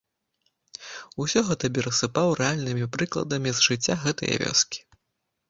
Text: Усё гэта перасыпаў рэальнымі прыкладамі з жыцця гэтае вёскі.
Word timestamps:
Усё 1.25 1.43
гэта 1.49 1.65
перасыпаў 1.75 2.33
рэальнымі 2.41 2.89
прыкладамі 2.97 3.49
з 3.59 3.69
жыцця 3.69 3.95
гэтае 4.09 4.33
вёскі. 4.47 4.79